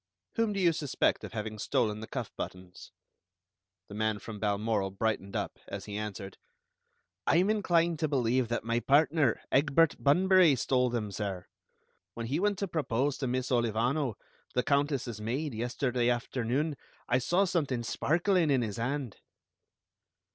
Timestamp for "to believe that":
7.99-8.63